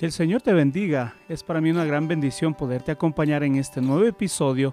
Que 0.00 0.06
el 0.06 0.12
Señor 0.12 0.40
te 0.40 0.54
bendiga. 0.54 1.14
Es 1.28 1.42
para 1.42 1.60
mí 1.60 1.70
una 1.70 1.84
gran 1.84 2.08
bendición 2.08 2.54
poderte 2.54 2.90
acompañar 2.90 3.42
en 3.42 3.56
este 3.56 3.82
nuevo 3.82 4.06
episodio, 4.06 4.72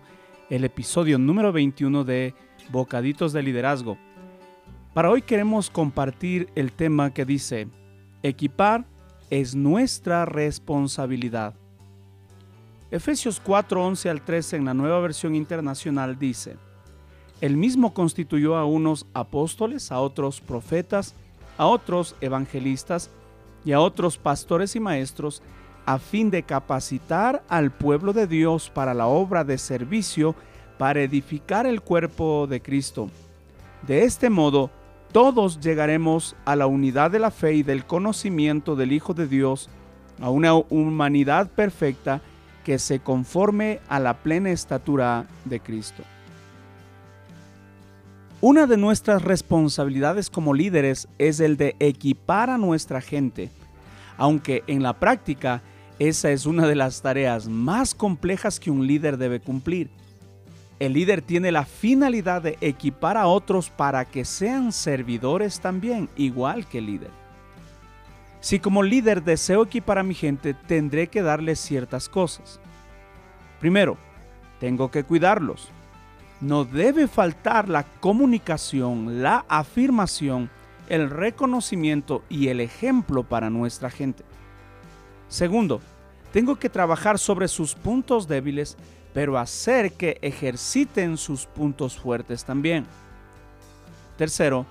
el 0.49 0.63
episodio 0.63 1.19
número 1.19 1.51
21 1.51 2.05
de 2.05 2.33
Bocaditos 2.69 3.33
de 3.33 3.43
Liderazgo. 3.43 3.97
Para 4.93 5.09
hoy 5.09 5.21
queremos 5.21 5.69
compartir 5.69 6.47
el 6.55 6.71
tema 6.71 7.13
que 7.13 7.25
dice, 7.25 7.67
equipar 8.23 8.85
es 9.29 9.53
nuestra 9.53 10.23
responsabilidad. 10.23 11.55
Efesios 12.89 13.41
4, 13.41 13.85
11 13.85 14.09
al 14.09 14.21
13 14.21 14.55
en 14.55 14.63
la 14.63 14.73
nueva 14.73 15.01
versión 15.01 15.35
internacional 15.35 16.17
dice, 16.17 16.55
El 17.41 17.57
mismo 17.57 17.93
constituyó 17.93 18.55
a 18.55 18.63
unos 18.63 19.05
apóstoles, 19.13 19.91
a 19.91 19.99
otros 19.99 20.39
profetas, 20.39 21.15
a 21.57 21.65
otros 21.65 22.15
evangelistas 22.21 23.09
y 23.67 23.73
a 23.73 23.81
otros 23.81 24.17
pastores 24.17 24.77
y 24.77 24.79
maestros, 24.79 25.43
a 25.85 25.99
fin 25.99 26.31
de 26.31 26.43
capacitar 26.43 27.43
al 27.49 27.69
pueblo 27.69 28.13
de 28.13 28.25
Dios 28.25 28.71
para 28.73 28.93
la 28.93 29.07
obra 29.07 29.43
de 29.43 29.57
servicio, 29.57 30.35
para 30.77 31.01
edificar 31.01 31.67
el 31.67 31.81
cuerpo 31.81 32.47
de 32.47 32.61
Cristo. 32.61 33.09
De 33.85 34.05
este 34.05 34.29
modo, 34.29 34.71
todos 35.11 35.59
llegaremos 35.59 36.37
a 36.45 36.55
la 36.55 36.65
unidad 36.65 37.11
de 37.11 37.19
la 37.19 37.29
fe 37.29 37.55
y 37.55 37.63
del 37.63 37.85
conocimiento 37.85 38.77
del 38.77 38.93
Hijo 38.93 39.13
de 39.13 39.27
Dios, 39.27 39.69
a 40.21 40.29
una 40.29 40.53
humanidad 40.53 41.49
perfecta 41.51 42.21
que 42.63 42.79
se 42.79 43.01
conforme 43.01 43.81
a 43.89 43.99
la 43.99 44.13
plena 44.13 44.51
estatura 44.51 45.25
de 45.43 45.59
Cristo. 45.59 46.03
Una 48.39 48.67
de 48.67 48.77
nuestras 48.77 49.23
responsabilidades 49.23 50.29
como 50.29 50.53
líderes 50.53 51.07
es 51.17 51.39
el 51.39 51.57
de 51.57 51.75
equipar 51.79 52.51
a 52.51 52.59
nuestra 52.59 53.01
gente, 53.01 53.49
aunque 54.15 54.63
en 54.67 54.83
la 54.83 54.93
práctica 54.93 55.63
esa 55.97 56.29
es 56.29 56.45
una 56.45 56.67
de 56.67 56.75
las 56.75 57.01
tareas 57.01 57.47
más 57.47 57.95
complejas 57.95 58.59
que 58.59 58.69
un 58.69 58.85
líder 58.85 59.17
debe 59.17 59.39
cumplir. 59.39 59.89
El 60.77 60.93
líder 60.93 61.23
tiene 61.23 61.51
la 61.51 61.65
finalidad 61.65 62.43
de 62.43 62.59
equipar 62.61 63.17
a 63.17 63.25
otros 63.25 63.71
para 63.71 64.05
que 64.05 64.23
sean 64.23 64.71
servidores 64.71 65.59
también, 65.59 66.07
igual 66.15 66.67
que 66.67 66.77
el 66.77 66.85
líder. 66.85 67.09
Si 68.39 68.59
como 68.59 68.83
líder 68.83 69.23
deseo 69.23 69.63
equipar 69.63 69.97
a 69.97 70.03
mi 70.03 70.13
gente, 70.13 70.53
tendré 70.53 71.07
que 71.07 71.23
darles 71.23 71.59
ciertas 71.59 72.07
cosas. 72.07 72.59
Primero, 73.59 73.97
tengo 74.59 74.91
que 74.91 75.03
cuidarlos. 75.03 75.71
No 76.41 76.65
debe 76.65 77.07
faltar 77.07 77.67
la 77.67 77.83
comunicación, 77.83 79.23
la 79.23 79.45
afirmación, 79.47 80.49
el 80.89 81.09
reconocimiento 81.09 82.23
y 82.29 82.49
el 82.49 82.59
ejemplo 82.59 83.23
para 83.23 83.49
nuestra 83.49 83.89
gente. 83.89 84.23
Segundo, 85.29 85.81
tengo 86.31 86.57
que 86.57 86.69
trabajar 86.69 87.17
sobre 87.19 87.47
sus 87.47 87.73
puntos 87.73 88.27
débiles 88.27 88.77
pero 89.17 89.39
hacer 89.39 89.93
que 89.93 90.19
ejerciten 90.21 91.17
sus 91.17 91.47
puntos 91.47 91.97
fuertes 91.97 92.45
también. 92.45 92.85
Tercero, 94.15 94.67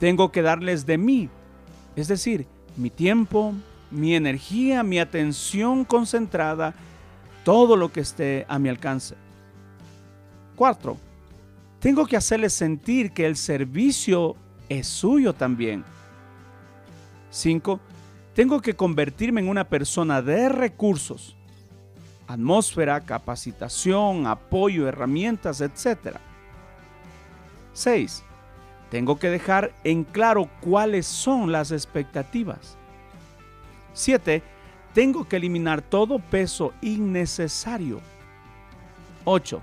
tengo 0.00 0.32
que 0.32 0.42
darles 0.42 0.84
de 0.84 0.98
mí, 0.98 1.28
es 1.94 2.08
decir, 2.08 2.44
mi 2.76 2.90
tiempo, 2.90 3.54
mi 3.92 4.16
energía, 4.16 4.82
mi 4.82 4.98
atención 4.98 5.84
concentrada, 5.84 6.74
todo 7.44 7.76
lo 7.76 7.92
que 7.92 8.00
esté 8.00 8.46
a 8.48 8.58
mi 8.58 8.68
alcance. 8.68 9.14
Cuarto, 10.56 10.96
tengo 11.80 12.06
que 12.06 12.16
hacerles 12.16 12.52
sentir 12.52 13.12
que 13.12 13.26
el 13.26 13.36
servicio 13.36 14.36
es 14.68 14.86
suyo 14.86 15.32
también. 15.34 15.84
Cinco, 17.30 17.80
tengo 18.34 18.60
que 18.60 18.74
convertirme 18.74 19.40
en 19.40 19.48
una 19.48 19.64
persona 19.64 20.22
de 20.22 20.48
recursos 20.48 21.36
atmósfera, 22.26 23.00
capacitación, 23.00 24.26
apoyo, 24.26 24.88
herramientas, 24.88 25.60
etc. 25.60 26.16
6. 27.72 28.22
Tengo 28.90 29.18
que 29.18 29.30
dejar 29.30 29.74
en 29.84 30.04
claro 30.04 30.48
cuáles 30.60 31.06
son 31.06 31.50
las 31.50 31.72
expectativas. 31.72 32.76
7. 33.92 34.42
Tengo 34.92 35.26
que 35.26 35.36
eliminar 35.36 35.82
todo 35.82 36.18
peso 36.18 36.72
innecesario. 36.80 38.00
8. 39.24 39.60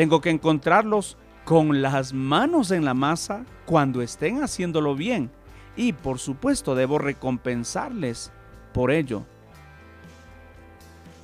Tengo 0.00 0.22
que 0.22 0.30
encontrarlos 0.30 1.18
con 1.44 1.82
las 1.82 2.14
manos 2.14 2.70
en 2.70 2.86
la 2.86 2.94
masa 2.94 3.44
cuando 3.66 4.00
estén 4.00 4.42
haciéndolo 4.42 4.94
bien 4.94 5.30
y 5.76 5.92
por 5.92 6.18
supuesto 6.18 6.74
debo 6.74 6.96
recompensarles 6.96 8.32
por 8.72 8.92
ello. 8.92 9.24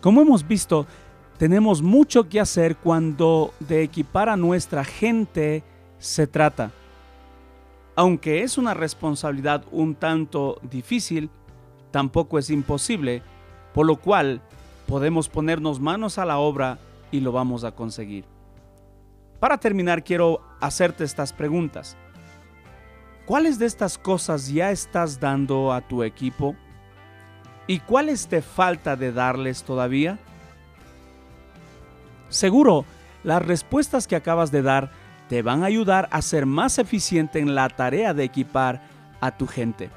Como 0.03 0.21
hemos 0.21 0.47
visto, 0.47 0.87
tenemos 1.39 1.81
mucho 1.81 2.29
que 2.29 2.39
hacer 2.39 2.77
cuando 2.77 3.55
de 3.61 3.83
equipar 3.83 4.29
a 4.29 4.37
nuestra 4.37 4.85
gente 4.85 5.65
se 5.99 6.27
trata. 6.27 6.71
Aunque 7.95 8.43
es 8.43 8.59
una 8.59 8.75
responsabilidad 8.75 9.65
un 9.73 9.95
tanto 9.95 10.61
difícil, 10.61 11.31
tampoco 11.93 12.39
es 12.39 12.51
imposible, 12.51 13.23
por 13.73 13.87
lo 13.87 13.97
cual 13.97 14.43
podemos 14.87 15.31
ponernos 15.31 15.81
manos 15.81 16.19
a 16.19 16.27
la 16.27 16.37
obra 16.37 16.79
y 17.11 17.21
lo 17.21 17.33
vamos 17.33 17.65
a 17.65 17.73
conseguir. 17.73 18.36
Para 19.41 19.59
terminar, 19.59 20.03
quiero 20.03 20.41
hacerte 20.61 21.05
estas 21.05 21.33
preguntas. 21.33 21.97
¿Cuáles 23.27 23.59
de 23.59 23.67
estas 23.67 23.99
cosas 23.99 24.49
ya 24.49 24.71
estás 24.71 25.21
dando 25.21 25.73
a 25.73 25.81
tu 25.81 26.03
equipo? 26.03 26.55
¿Y 27.67 27.81
cuáles 27.81 28.29
te 28.29 28.41
falta 28.41 28.97
de 28.97 29.13
darles 29.13 29.65
todavía? 29.65 30.19
Seguro, 32.29 32.85
las 33.25 33.45
respuestas 33.45 34.07
que 34.07 34.17
acabas 34.17 34.53
de 34.53 34.63
dar 34.63 34.91
te 35.29 35.43
van 35.43 35.63
a 35.63 35.67
ayudar 35.67 36.09
a 36.13 36.23
ser 36.23 36.47
más 36.47 36.79
eficiente 36.79 37.41
en 37.41 37.55
la 37.55 37.69
tarea 37.69 38.15
de 38.15 38.25
equipar 38.25 38.89
a 39.21 39.37
tu 39.37 39.47
gente. 39.47 39.91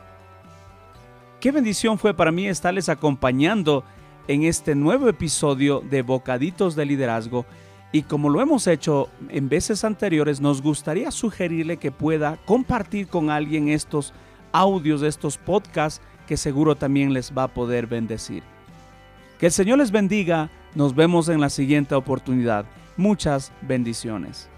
Qué 1.39 1.51
bendición 1.51 1.99
fue 1.99 2.13
para 2.13 2.31
mí 2.31 2.47
estarles 2.47 2.89
acompañando 2.89 3.83
en 4.27 4.43
este 4.43 4.75
nuevo 4.75 5.07
episodio 5.07 5.81
de 5.81 6.01
Bocaditos 6.01 6.75
de 6.75 6.85
Liderazgo 6.85 7.45
y 7.91 8.03
como 8.03 8.29
lo 8.29 8.41
hemos 8.41 8.67
hecho 8.67 9.09
en 9.29 9.49
veces 9.49 9.83
anteriores, 9.83 10.41
nos 10.41 10.61
gustaría 10.61 11.09
sugerirle 11.11 11.77
que 11.77 11.91
pueda 11.91 12.37
compartir 12.45 13.07
con 13.07 13.31
alguien 13.31 13.69
estos 13.69 14.13
audios, 14.51 15.01
estos 15.01 15.37
podcasts 15.37 16.01
que 16.27 16.37
seguro 16.37 16.75
también 16.75 17.13
les 17.13 17.35
va 17.35 17.43
a 17.43 17.53
poder 17.53 17.87
bendecir. 17.87 18.43
Que 19.39 19.47
el 19.47 19.51
Señor 19.51 19.79
les 19.79 19.91
bendiga. 19.91 20.51
Nos 20.75 20.93
vemos 20.93 21.29
en 21.29 21.41
la 21.41 21.49
siguiente 21.49 21.95
oportunidad. 21.95 22.65
Muchas 22.95 23.51
bendiciones. 23.61 24.49